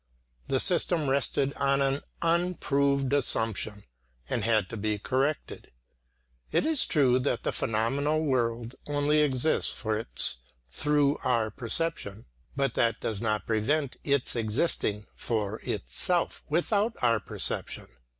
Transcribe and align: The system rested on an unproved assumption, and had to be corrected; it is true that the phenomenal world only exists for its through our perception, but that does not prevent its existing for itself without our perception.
The 0.47 0.59
system 0.59 1.11
rested 1.11 1.53
on 1.57 1.79
an 1.79 2.01
unproved 2.23 3.13
assumption, 3.13 3.83
and 4.27 4.43
had 4.43 4.67
to 4.69 4.77
be 4.77 4.97
corrected; 4.97 5.71
it 6.51 6.65
is 6.65 6.87
true 6.87 7.19
that 7.19 7.43
the 7.43 7.51
phenomenal 7.51 8.25
world 8.25 8.73
only 8.87 9.19
exists 9.21 9.71
for 9.71 9.99
its 9.99 10.37
through 10.71 11.17
our 11.23 11.51
perception, 11.51 12.25
but 12.55 12.73
that 12.73 12.99
does 13.01 13.21
not 13.21 13.45
prevent 13.45 13.97
its 14.03 14.35
existing 14.35 15.05
for 15.15 15.59
itself 15.59 16.41
without 16.49 16.93
our 17.03 17.19
perception. 17.19 17.85